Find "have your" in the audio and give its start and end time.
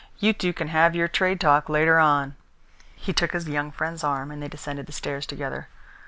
0.69-1.07